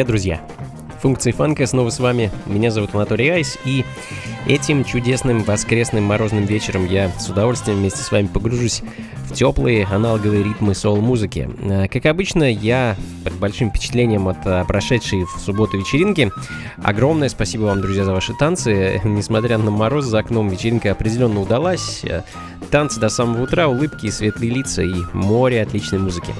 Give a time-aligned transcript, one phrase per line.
[0.00, 0.40] Привет, друзья!
[1.02, 2.30] Функции фанка снова с вами.
[2.46, 3.84] Меня зовут Анатолий Айс, и
[4.46, 8.82] этим чудесным воскресным морозным вечером я с удовольствием вместе с вами погружусь
[9.26, 11.50] в теплые аналоговые ритмы соул-музыки.
[11.60, 16.32] Э, как обычно, я под большим впечатлением от э, прошедшей в субботу вечеринки.
[16.82, 19.02] Огромное спасибо вам, друзья, за ваши танцы.
[19.04, 22.00] Несмотря на мороз за окном, вечеринка определенно удалась.
[22.04, 22.22] Э,
[22.70, 26.32] танцы до самого утра, улыбки, светлые лица и море отличной музыки.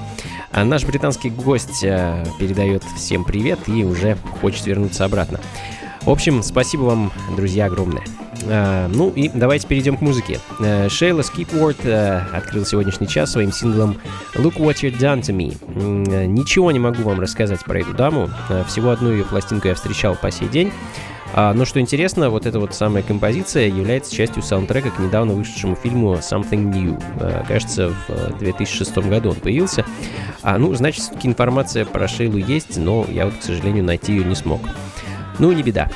[0.60, 5.40] А наш британский гость э, передает всем привет и уже хочет вернуться обратно.
[6.02, 8.02] В общем, спасибо вам, друзья, огромное.
[8.42, 10.38] Uh, ну и давайте перейдем к музыке.
[10.58, 13.96] Uh, Шейла Скипворд uh, открыл сегодняшний час своим синглом
[14.34, 16.26] Look What You've Done To Me.
[16.26, 18.30] Ничего не могу вам рассказать про эту даму.
[18.66, 20.72] Всего одну ее пластинку я встречал по сей день.
[21.32, 25.76] А, но что интересно, вот эта вот самая композиция является частью саундтрека к недавно вышедшему
[25.76, 26.98] фильму Something New.
[27.20, 29.84] А, кажется, в 2006 году он появился.
[30.42, 34.24] А, ну, значит, все-таки информация про Шейлу есть, но я вот, к сожалению, найти ее
[34.24, 34.60] не смог.
[35.38, 35.88] Ну, не беда.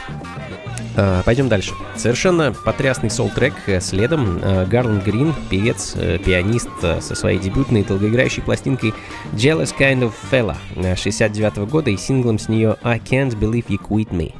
[0.97, 1.73] Uh, пойдем дальше.
[1.97, 4.39] Совершенно потрясный сол-трек э, следом.
[4.39, 8.95] Uh, Гарланд Грин, певец, пианист со своей дебютной долгоиграющей пластинкой
[9.33, 10.55] Jealous Kind of Fella
[10.95, 14.35] 69 -го года и синглом с нее I Can't Believe You Quit Me.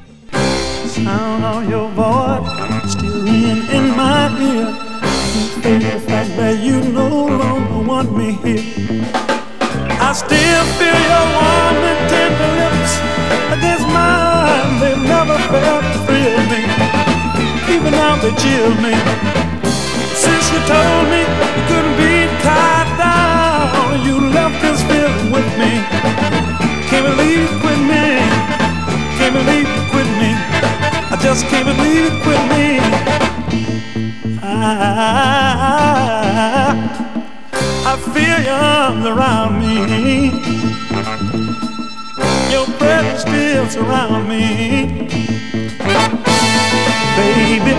[0.87, 4.67] Sound of your voice still ringing in my ear.
[5.65, 9.01] And the fact that you no longer want me here.
[9.99, 12.93] I still feel your warm and tender lips
[13.55, 14.79] against mine.
[14.79, 16.61] They've never felt to thrill me,
[17.73, 18.93] even now they chill me.
[20.13, 21.21] Since you told me
[21.55, 25.81] you couldn't be tied down, you left this feeling with me.
[26.89, 28.24] Can't believe quit me.
[31.25, 32.77] Just can't believe it quit me.
[34.43, 34.53] I,
[37.83, 39.75] I feel your arms around me.
[42.53, 44.45] Your presence still surround me.
[47.17, 47.73] Baby,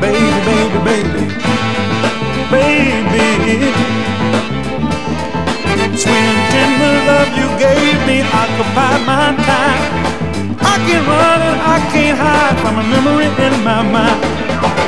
[0.00, 0.80] baby, baby,
[2.52, 3.56] baby, baby.
[5.94, 10.15] Sweet tender love you gave me occupied my time.
[10.76, 14.20] I can run and I can't hide from a memory in my mind.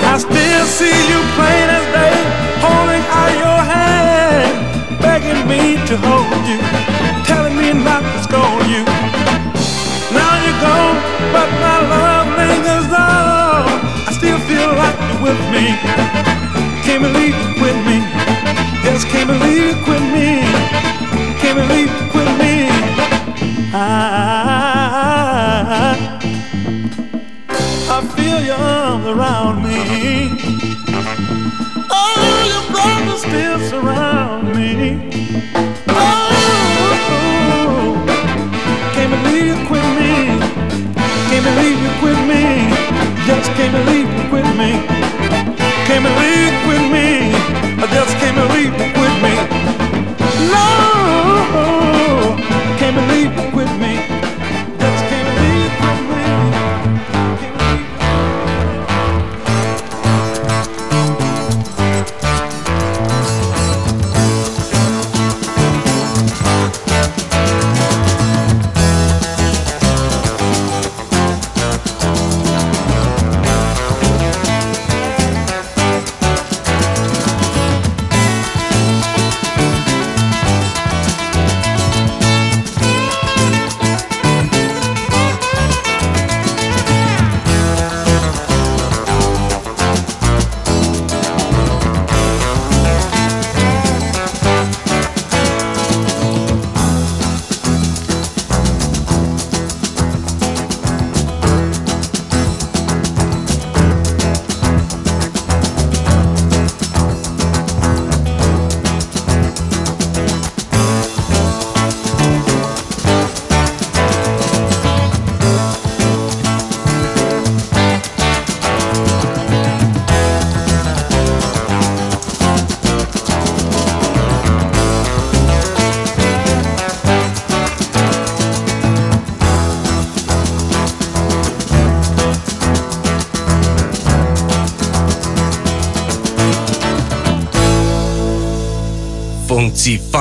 [0.04, 2.16] I still see you plain as day,
[2.60, 4.52] holding out your hand,
[5.00, 6.60] begging me to hold you,
[7.24, 8.84] telling me not to scold you.
[10.12, 11.00] Now you're gone,
[11.32, 13.80] but my love lingers on.
[14.04, 15.72] I still feel like you're with me.
[16.84, 18.04] Can't believe you're with me.
[18.84, 20.44] Yes, can't believe you're with me.
[21.40, 22.68] Can't believe you're with me.
[23.72, 24.77] I
[28.38, 30.30] feel your arms around me.
[31.90, 34.57] All your brothers still surround me.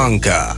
[0.07, 0.56] Salamanca.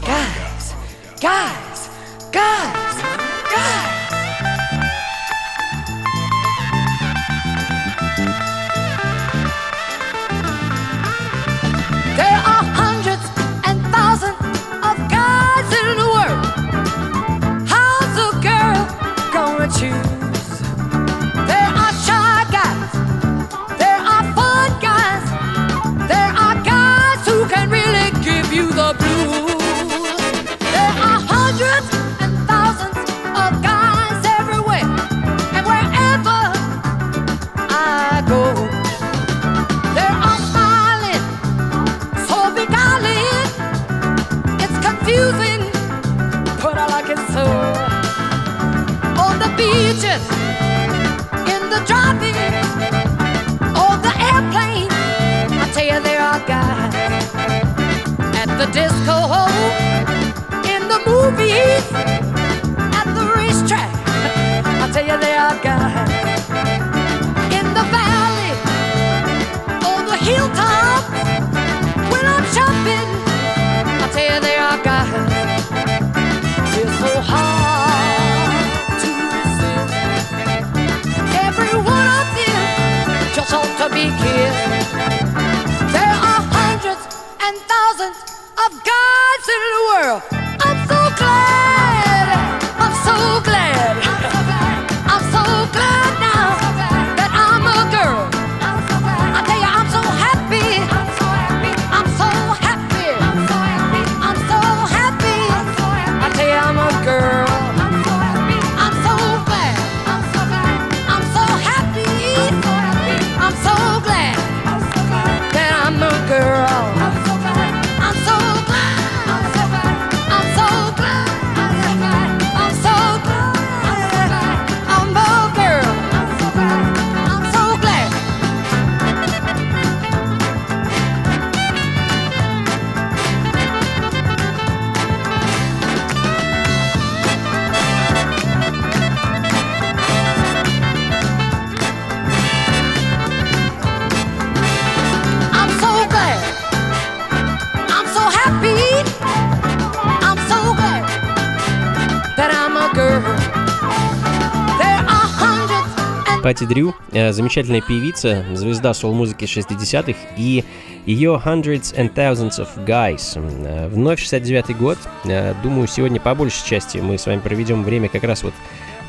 [156.60, 160.62] Кэти Дрю, э, замечательная певица, звезда сол-музыки 60-х и
[161.06, 163.32] ее Hundreds and Thousands of Guys.
[163.34, 164.98] Э, вновь 69 год.
[165.24, 168.52] Э, думаю, сегодня по большей части мы с вами проведем время как раз вот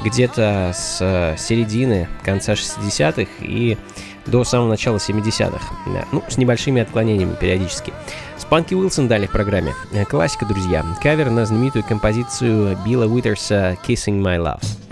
[0.06, 3.78] где-то с середины, конца 60-х и
[4.26, 5.76] до самого начала 70-х.
[6.14, 7.92] Ну, с небольшими отклонениями периодически.
[8.38, 9.74] Спанки Уилсон дали в программе.
[10.10, 10.86] Классика, друзья.
[11.04, 14.91] Кавер на знаменитую композицию Билла Уитерса «Kissing My Love».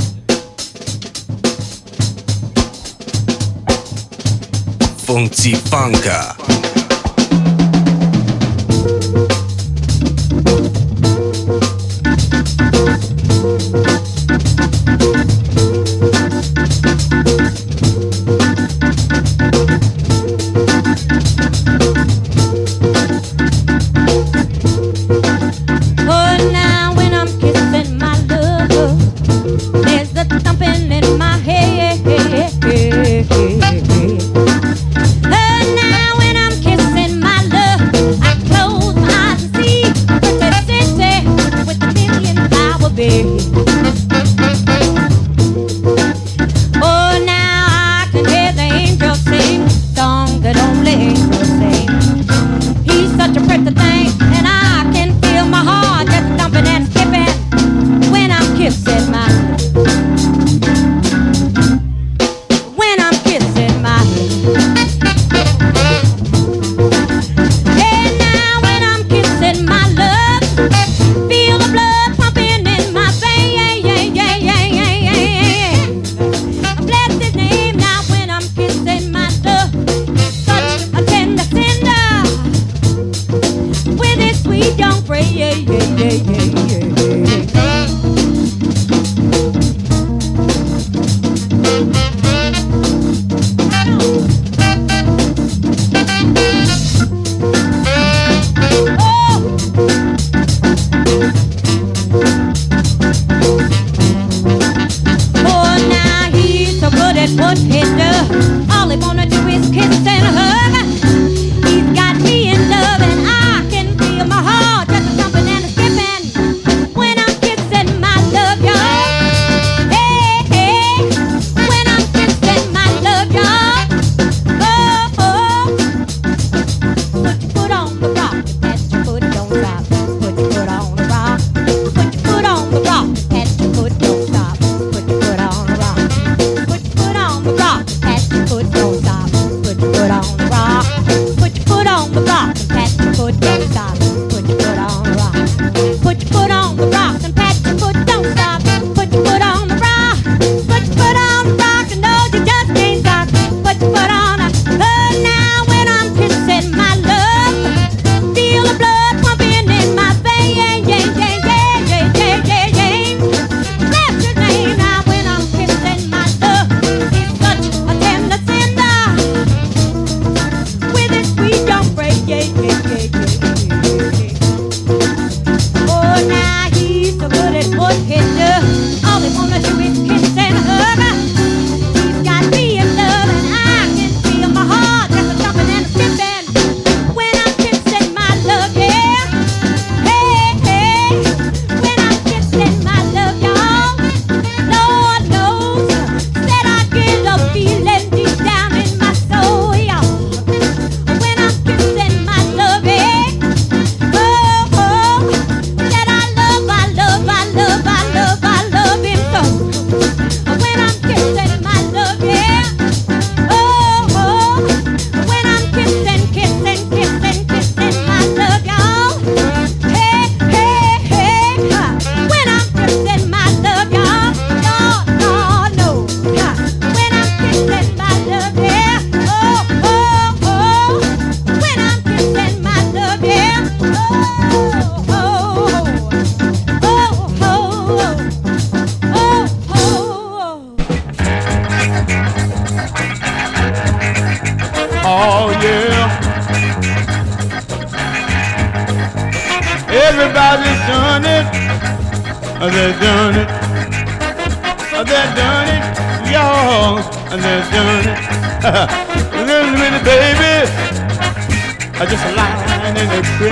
[5.10, 6.59] Funky Funka.
[43.00, 43.39] day.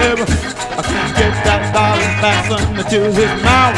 [0.08, 3.76] I can't get that dollar fastened to his mouth.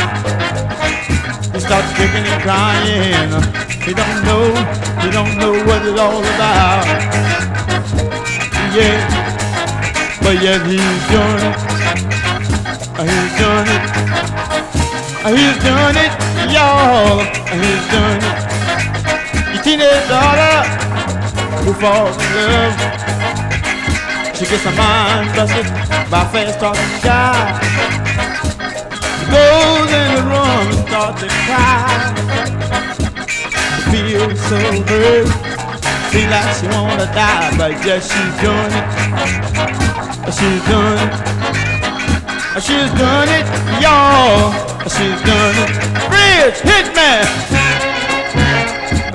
[1.50, 3.34] He starts kicking and crying.
[3.82, 4.54] He don't know,
[5.02, 6.86] he don't know what it's all about.
[8.78, 9.02] Yeah,
[10.22, 11.58] but yet he's doing it.
[13.10, 13.84] He's doing it.
[15.34, 16.14] He's doing it,
[16.54, 17.26] y'all.
[17.58, 18.38] He's doing it.
[19.50, 20.62] Your teenage daughter
[21.66, 23.09] who falls in love.
[24.40, 25.66] She gets her mind busted
[26.10, 27.60] by fast talking guys.
[29.20, 32.16] She goes in the room and starts to cry.
[33.28, 34.56] She feels so
[34.88, 35.28] hurt.
[36.16, 38.88] Feel like she wanna die, but yes, she's doing it.
[40.32, 41.12] She's doing it.
[42.64, 43.48] She's doing it,
[43.84, 44.56] y'all.
[44.88, 45.72] She's doing it.
[46.08, 47.12] Bridge, hit me.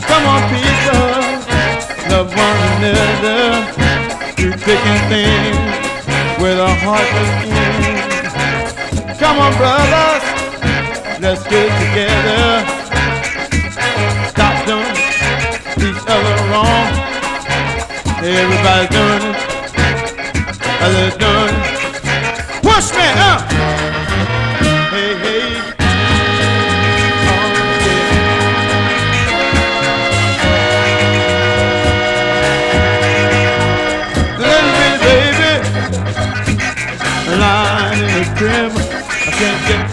[0.05, 1.25] Come on, people.
[2.13, 3.84] Love one another.
[4.65, 9.17] You picking things with a heart was in.
[9.19, 10.25] Come on, brothers.
[11.21, 12.65] Let's get together.
[14.31, 14.97] Stop doing
[15.87, 16.89] each other wrong.
[18.25, 19.39] Everybody's doing it.
[20.81, 22.63] Others doing it.
[22.63, 23.74] Push me up.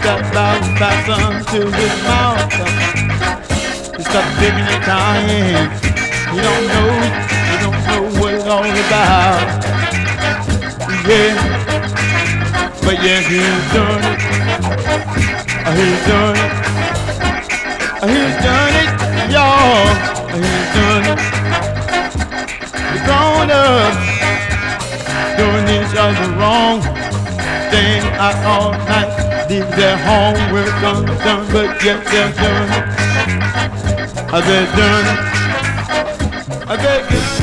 [0.02, 2.52] That thousand thousand to his mouth.
[3.96, 5.28] He starts digging it down.
[6.32, 6.90] He don't know,
[7.48, 9.62] he don't know what it's all about.
[11.06, 11.34] Yeah.
[12.82, 14.18] But yeah, he's done it.
[15.64, 16.52] Uh, He's done it.
[18.02, 18.90] Uh, He's done it,
[19.30, 19.86] y'all.
[20.26, 21.18] Uh, He's done it.
[22.74, 23.94] They're grown up,
[25.38, 26.82] doing each other wrong.
[27.70, 29.11] Staying out all night,
[29.52, 31.04] leave their homework done,
[31.52, 32.68] but yet they're done.
[32.72, 34.32] it.
[34.32, 35.32] Uh, They're doing it.
[36.70, 37.41] Uh,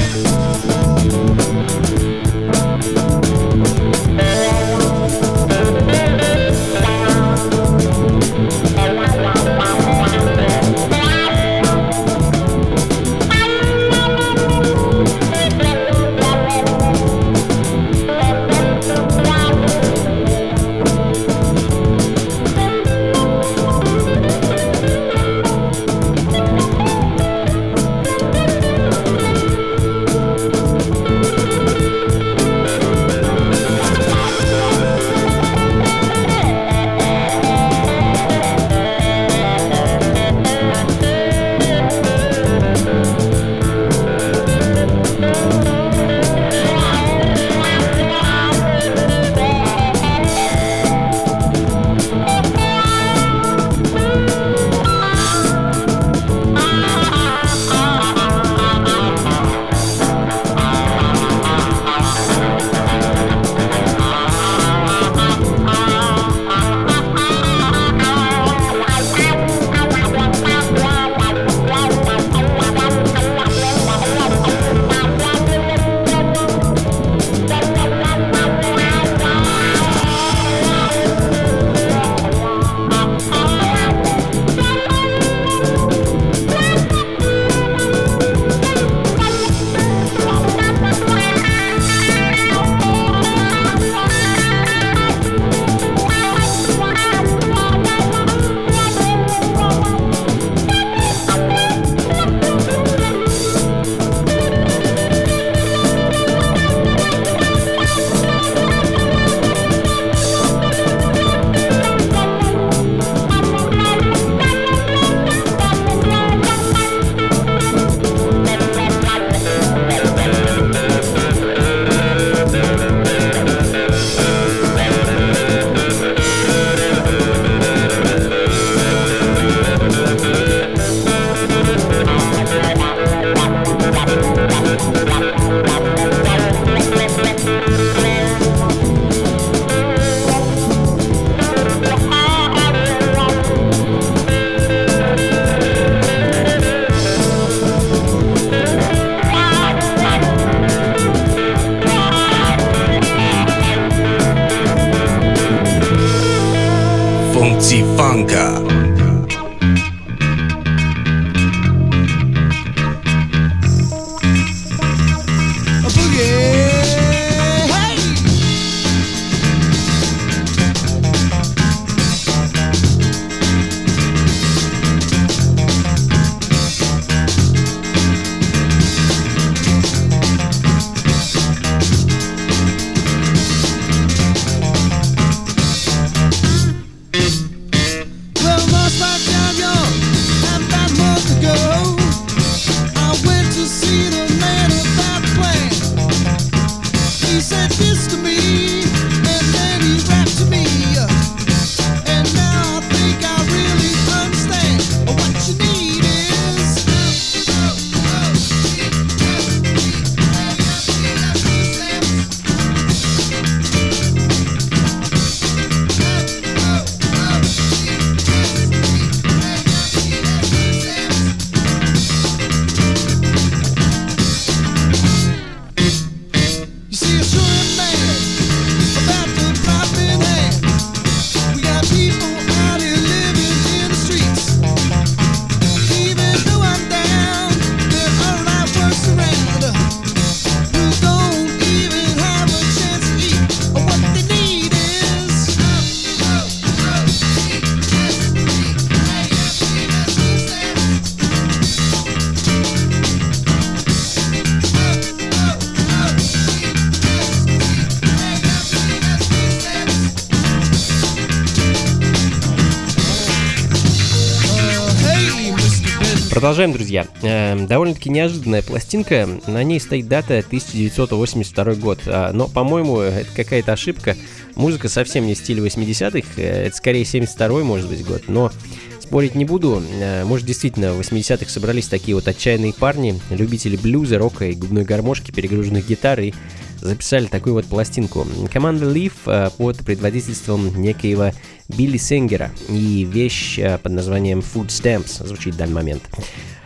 [266.40, 267.06] Продолжаем, друзья.
[267.22, 269.28] Э, довольно-таки неожиданная пластинка.
[269.46, 272.00] На ней стоит дата 1982 год.
[272.06, 274.16] А, но, по-моему, это какая-то ошибка.
[274.56, 276.26] Музыка совсем не стиль 80-х.
[276.38, 278.22] Э, это скорее 72 может быть, год.
[278.30, 278.54] Но
[279.02, 279.84] спорить не буду.
[280.00, 284.86] Э, может, действительно, в 80-х собрались такие вот отчаянные парни, любители блюза, рока и губной
[284.86, 286.34] гармошки, перегруженных гитар и
[286.82, 288.28] записали такую вот пластинку.
[288.52, 291.32] Команда Leaf э, под предводительством некоего
[291.68, 296.04] Билли Сингера и вещь э, под названием Food Stamps звучит в данный момент.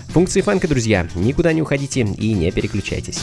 [0.10, 3.20] Функции фанка, друзья, никуда не уходите и не переключайтесь.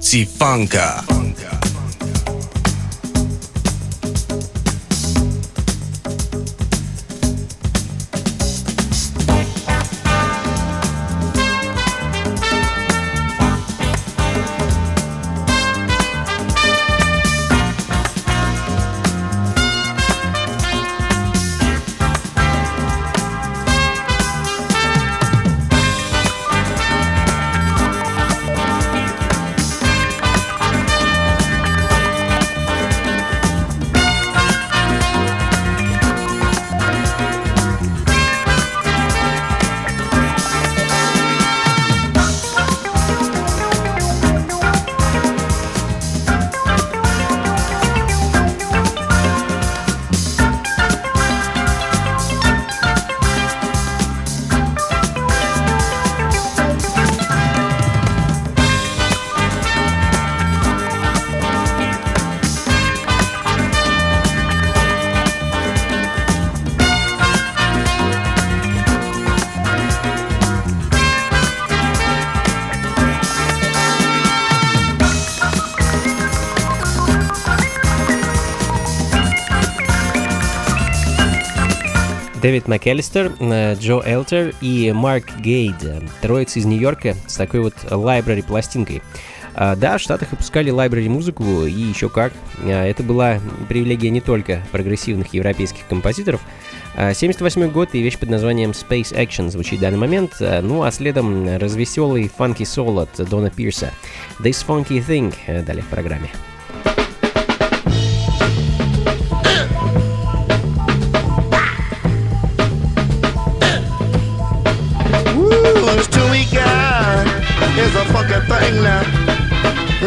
[0.00, 1.09] Funky Funka.
[82.40, 85.74] Дэвид МакЭлистер, э, Джо Элтер и Марк Гейд.
[86.22, 89.02] Троица из Нью-Йорка с такой вот лайбрари пластинкой.
[89.54, 92.32] А, да, в Штатах выпускали лайбрари музыку, и еще как.
[92.62, 96.40] А, это была привилегия не только прогрессивных европейских композиторов.
[96.96, 100.36] 78 а, год и вещь под названием Space Action звучит в данный момент.
[100.40, 103.92] Ну а следом развеселый фанки соло от Дона Пирса.
[104.38, 106.30] This Funky Thing далее в программе.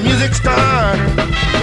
[0.03, 0.99] Music start,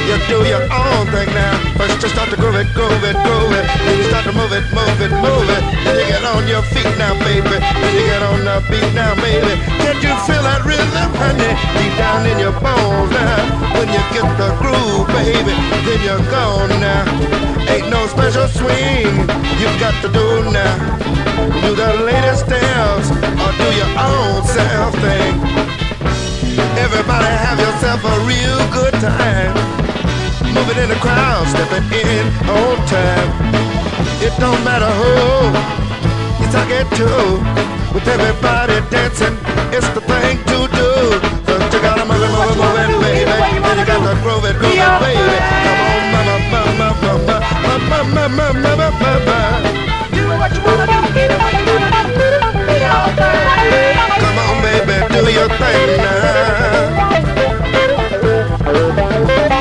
[0.09, 1.55] you do your own thing now.
[1.77, 3.65] First you start to groove it, groove it, groove it.
[3.85, 5.63] Then you start to move it, move it, move it.
[5.85, 7.61] Then you get on your feet now, baby.
[7.61, 9.61] Then you get on the beat now, baby.
[9.85, 11.53] Can't you feel that rhythm, honey?
[11.77, 13.77] Deep down in your bones now.
[13.77, 17.05] When you get the groove, baby, then you're gone now.
[17.69, 19.15] Ain't no special swing
[19.61, 20.75] you've got to do now.
[21.61, 25.70] Do the latest steps or do your own self thing.
[26.87, 29.53] Everybody have yourself a real good time.
[30.55, 33.31] Moving in the crowd, stepping in on time.
[34.25, 35.53] It don't matter who
[36.41, 37.09] you talk it to.
[37.95, 39.37] With everybody dancing,
[39.77, 40.91] it's the thing to do.
[41.47, 43.25] First you gotta move it, move it, move it, baby.
[43.29, 45.39] Then you got to groove it, groove it, baby.
[46.15, 49.39] Come on, mama, mama, mama, mama, mama, mama, mama.
[50.15, 52.29] Do what you wanna do, get what you wanna do.
[54.23, 57.11] Come on, baby, do your thing now.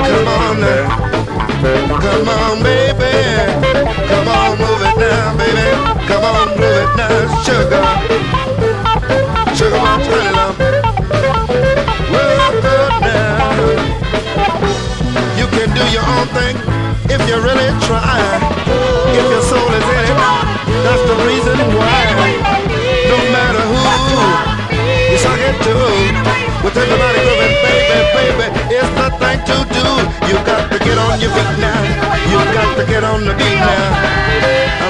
[0.07, 0.85] Come on, now.
[1.99, 3.13] Come on, baby.
[4.07, 5.67] Come on, move it now, baby.
[6.07, 7.85] Come on, move it now, sugar.
[9.55, 10.57] Sugar, my honey love.
[12.13, 13.51] Well, now.
[15.39, 16.55] You can do your own thing
[17.09, 18.19] if you really try.
[19.17, 20.17] If your soul is in it,
[20.83, 21.98] that's the reason why.
[31.27, 31.83] Got to on your feet now.
[32.31, 34.29] You got to get on the beat now.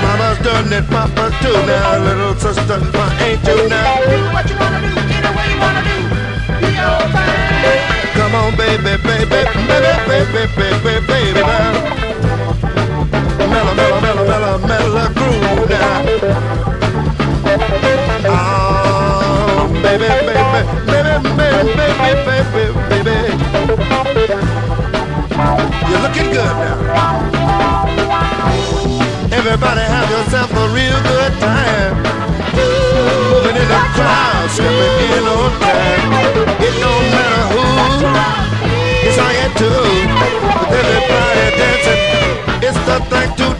[0.01, 1.97] Mama's done it, papa's too now.
[2.03, 3.99] Little sister, why ain't you now?
[4.05, 5.97] Do what you wanna do, get away you wanna do.
[6.61, 8.13] Do your thing.
[8.15, 9.59] Come on, baby, baby, baby,
[10.07, 11.73] baby, baby, baby, now.
[13.49, 16.05] Mellow, mellow, mellow, mellow, mellow groove now.
[18.31, 21.73] Oh, baby, baby, baby, baby, baby,
[22.25, 22.98] baby, baby.
[25.89, 26.77] You're looking good now.
[29.31, 31.95] Everybody have yourself a real good time.
[33.31, 36.11] Moving in the crowd, stepping in on time.
[36.61, 37.65] It don't matter who,
[39.07, 39.71] it's how you do.
[40.69, 42.01] With everybody dancing,
[42.67, 43.58] it's the thing to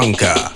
[0.00, 0.49] Funky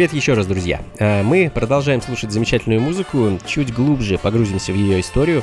[0.00, 0.80] Привет еще раз, друзья.
[0.98, 5.42] А, Мы продолжаем слушать замечательную музыку, чуть глубже погрузимся в ее историю.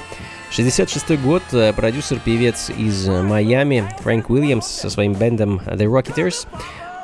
[0.50, 6.48] 66 год, э, продюсер-певец из Майами Фрэнк Уильямс со своим бендом The Rocketeers.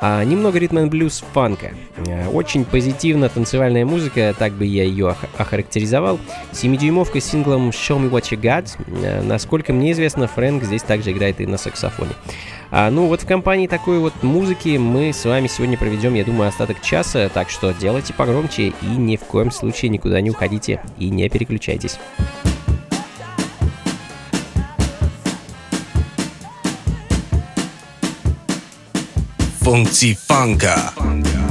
[0.00, 1.70] А, немного ритм and блюз фанка.
[2.08, 6.18] А, Очень позитивно танцевальная музыка, так бы я ее ох- охарактеризовал.
[6.54, 8.70] 7-дюймовка с синглом Show Me What You Got.
[9.04, 12.12] А, Насколько мне известно, Фрэнк здесь также играет и на саксофоне.
[12.70, 16.48] А, ну вот в компании такой вот музыки мы с вами сегодня проведем, я думаю,
[16.48, 21.10] остаток часа, так что делайте погромче и ни в коем случае никуда не уходите и
[21.10, 21.98] не переключайтесь.
[29.60, 30.92] Funky Funka.
[30.94, 31.43] Come,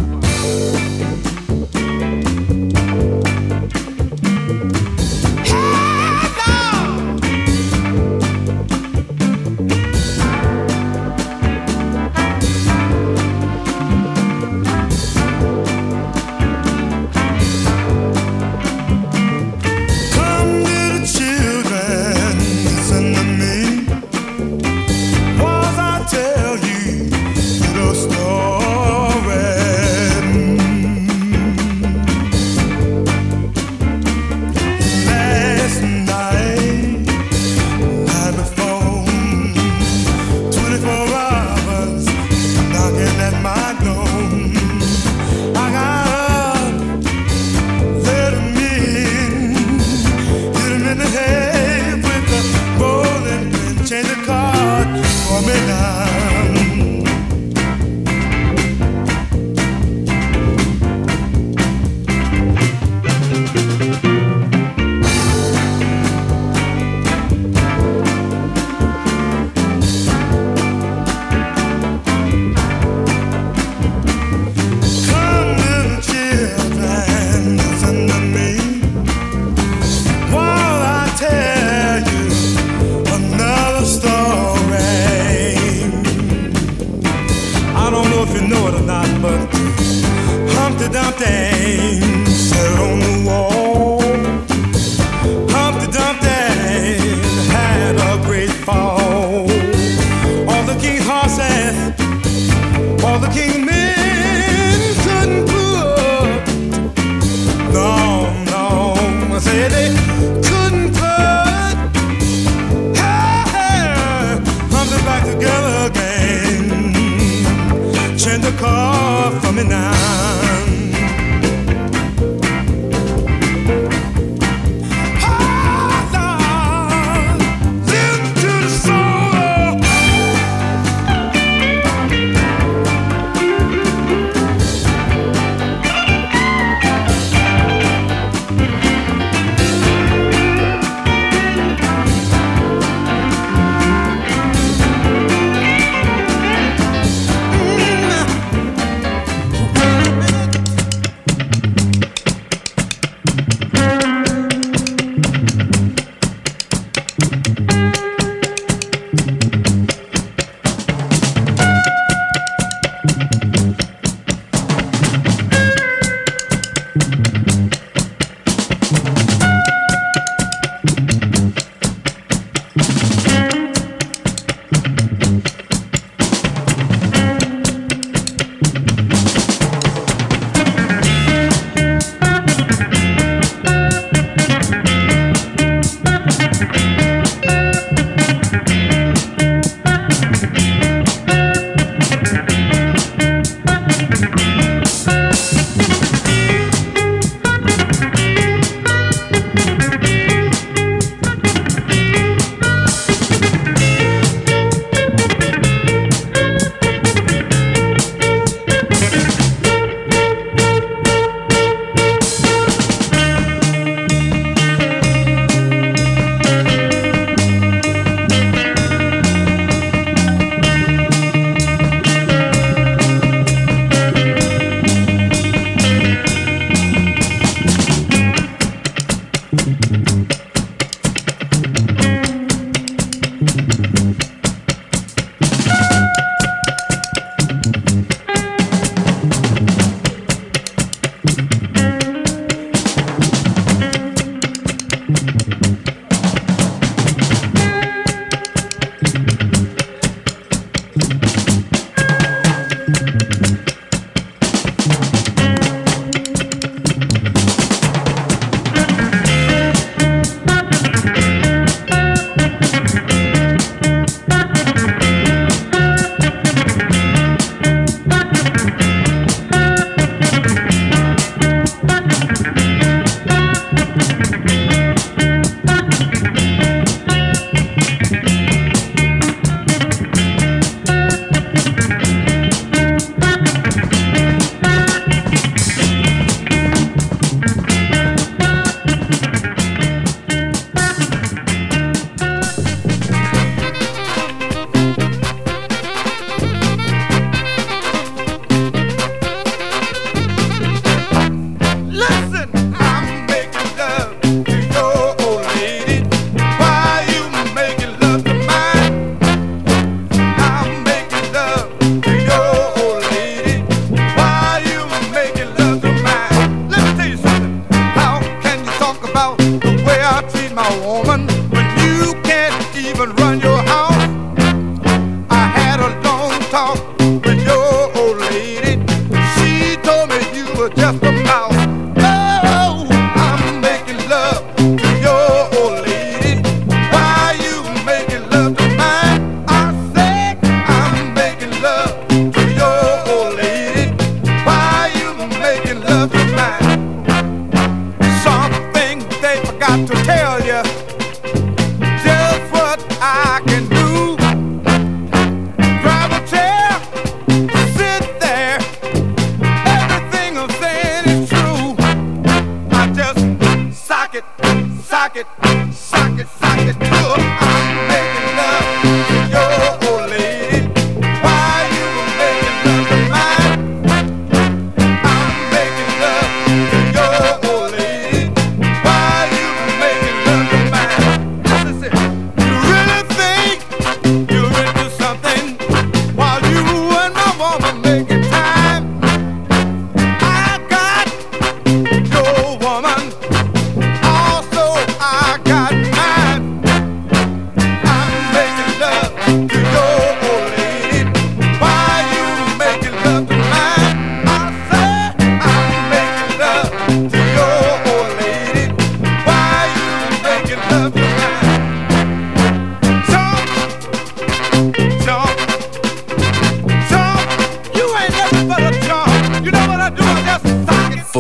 [90.84, 92.13] de Dante.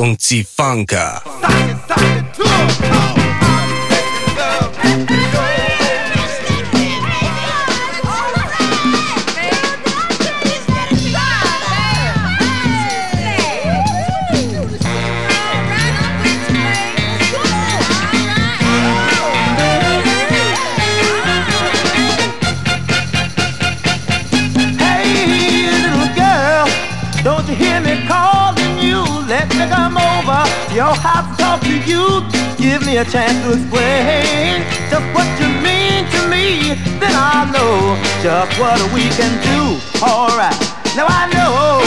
[0.03, 1.23] Funky Funka.
[1.87, 3.22] sock it,
[32.93, 36.77] me a chance to explain just what you mean to me.
[37.01, 39.81] Then I'll know just what we can do.
[39.97, 40.53] Alright,
[40.93, 41.81] now I know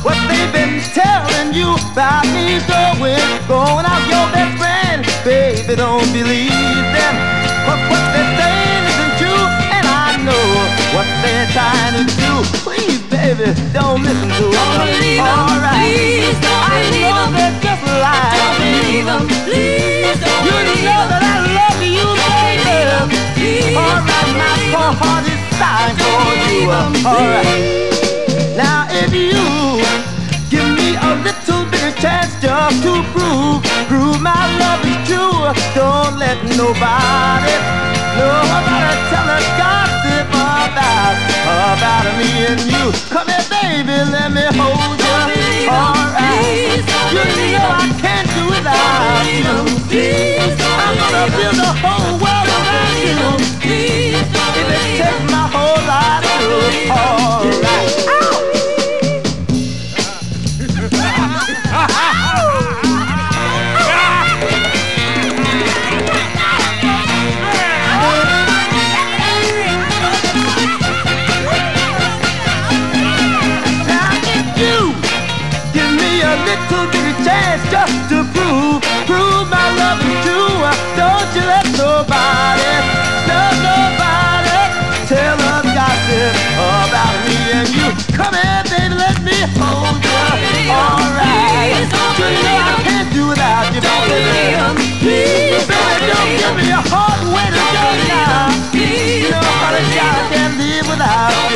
[0.00, 5.04] what they've been telling you about me going, going out your best friend.
[5.20, 7.14] Baby, don't believe them.
[7.68, 9.44] But what they're saying isn't true,
[9.76, 10.48] and I know
[10.96, 12.32] what they're trying to do.
[12.64, 14.56] Please, baby, don't listen to them.
[14.56, 15.28] Don't believe 'em.
[15.28, 15.88] Alright.
[16.72, 17.37] I know
[17.80, 18.38] just lying.
[18.38, 19.24] Don't believe 'em.
[19.44, 23.76] Please don't You believe know that I love you, baby.
[23.76, 26.70] Alright, don't my poor heart is dying for you.
[26.70, 26.92] 'em.
[27.06, 27.62] Alright.
[28.56, 29.42] Now if you
[30.50, 35.38] give me a little bit of chance just to prove, prove my love is true,
[35.74, 37.56] don't let nobody,
[38.18, 38.78] nobody
[39.10, 40.07] tell us gossip
[40.68, 41.16] about,
[41.72, 42.84] about me and you.
[43.08, 45.16] Come here, baby, let me hold you.
[45.68, 46.84] Alright.
[47.12, 47.22] You
[47.56, 47.72] know.
[47.72, 49.56] I can't do without you.
[50.84, 53.20] I'm gonna build a whole world around you.
[53.64, 54.28] If
[54.60, 56.87] it takes my whole life to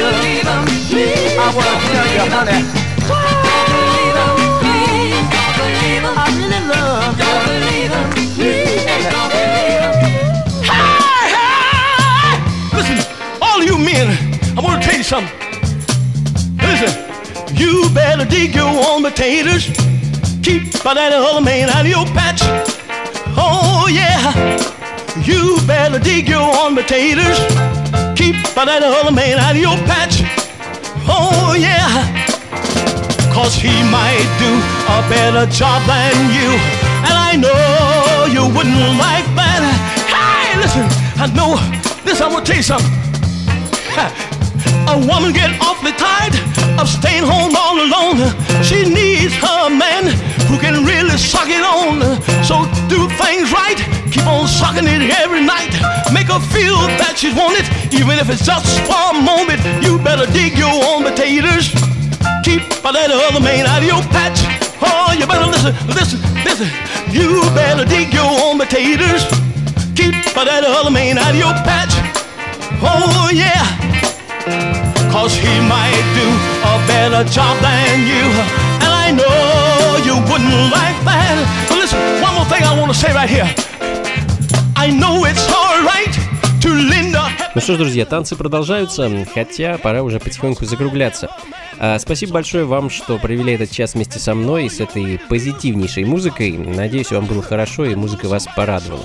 [0.04, 2.60] I wanna tell you, honey,
[3.06, 3.42] Don't.
[10.68, 11.02] Don't!
[12.74, 12.98] Listen,
[13.40, 14.08] all you men,
[14.56, 15.38] I want to tell you something.
[16.58, 16.92] Listen,
[17.56, 19.66] you better dig your own potatoes.
[20.42, 22.42] Keep that other man out of your patch.
[23.36, 24.32] Oh, yeah.
[25.24, 27.38] You better dig your own potatoes.
[28.22, 30.22] Keep that other man out of your patch.
[31.10, 31.90] Oh, yeah.
[33.34, 34.46] Cause he might do
[34.86, 36.54] a better job than you.
[37.02, 39.66] And I know you wouldn't like that.
[40.06, 40.86] Hey, listen,
[41.18, 41.58] I know
[42.06, 42.94] this, I'm gonna tell you something.
[44.86, 46.38] A woman get awfully tired
[46.78, 48.30] of staying home all alone.
[48.62, 50.14] She needs her man
[50.46, 52.22] who can really suck it on.
[52.46, 53.82] So do things right.
[54.14, 55.74] Keep on sucking it every night.
[56.12, 59.64] Make her feel that she's wanted, even if it's just for a moment.
[59.80, 61.72] You better dig your own potatoes.
[62.44, 64.44] Keep that other man out of your patch.
[64.84, 66.68] Oh, you better listen, listen, listen.
[67.08, 69.24] You better dig your own potatoes.
[69.96, 71.96] Keep that other man out of your patch.
[72.84, 73.64] Oh, yeah.
[75.08, 76.28] Cause he might do
[76.66, 78.26] a better job than you.
[78.84, 81.40] And I know you wouldn't like that.
[81.68, 83.48] But listen, one more thing I want to say right here.
[84.74, 85.61] I know it's a
[87.54, 91.28] Ну что ж, друзья, танцы продолжаются, хотя пора уже потихоньку закругляться.
[91.78, 96.56] А, спасибо большое вам, что провели этот час вместе со мной с этой позитивнейшей музыкой.
[96.56, 99.04] Надеюсь, вам было хорошо и музыка вас порадовала.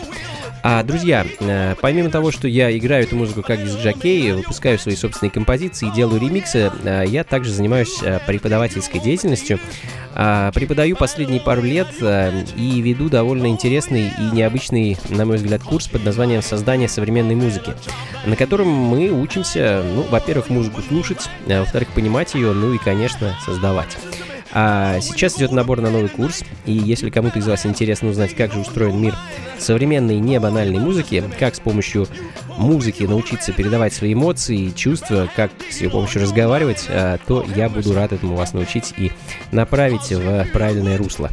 [0.70, 5.32] А, друзья, э, помимо того, что я играю эту музыку как диск-жокей, выпускаю свои собственные
[5.32, 9.62] композиции, делаю ремиксы, э, я также занимаюсь э, преподавательской деятельностью.
[10.14, 15.88] А, Преподаю последние пару лет и веду довольно интересный и необычный, на мой взгляд, курс
[15.88, 17.72] под названием «Создание современной музыки»,
[18.26, 23.98] на котором мы учимся, ну, во-первых, музыку слушать, во-вторых, понимать ее, ну и, конечно, создавать.
[24.60, 28.52] А сейчас идет набор на новый курс, и если кому-то из вас интересно узнать, как
[28.52, 29.14] же устроен мир
[29.60, 32.08] современной небанальной музыки, как с помощью
[32.58, 37.70] музыки научиться передавать свои эмоции и чувства, как с ее помощью разговаривать, а, то я
[37.70, 39.12] буду рад этому вас научить и
[39.52, 41.30] направить в правильное русло.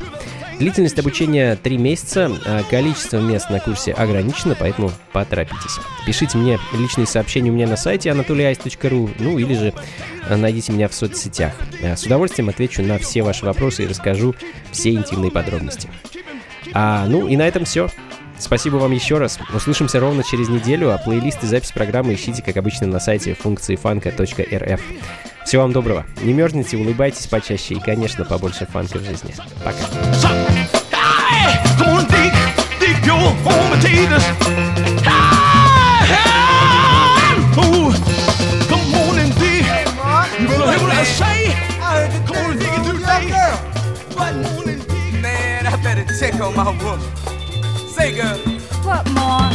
[0.58, 5.78] Длительность обучения 3 месяца, а количество мест на курсе ограничено, поэтому поторопитесь.
[6.06, 9.74] Пишите мне личные сообщения у меня на сайте anatolyice.ru, ну или же
[10.28, 11.52] а, найдите меня в соцсетях.
[11.82, 14.34] А, С удовольствием отвечу на все ваши вопросы и расскажу
[14.70, 15.88] все интимные подробности.
[16.72, 17.88] А, ну и на этом все.
[18.38, 19.38] Спасибо вам еще раз.
[19.54, 23.76] Услышимся ровно через неделю, а плейлист и запись программы ищите, как обычно, на сайте функции
[23.76, 24.80] фанка.рф.
[25.44, 26.04] Всего вам доброго.
[26.22, 29.34] Не мерзните, улыбайтесь почаще и, конечно, побольше фанка в жизни.
[29.64, 29.78] Пока.
[46.20, 47.33] Check on my woman.
[48.04, 48.36] Say, girl,
[48.84, 49.48] What more?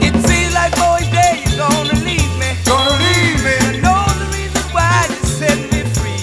[0.00, 2.50] it seems like boy day you're gonna leave me.
[2.64, 3.52] Gonna leave me.
[3.68, 6.16] I know the reason why you set me free.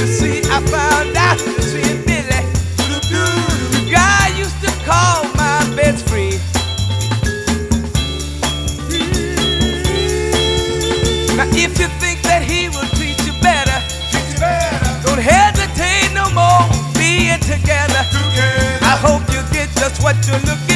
[0.00, 1.63] You see, I found out that
[20.04, 20.73] what you're looking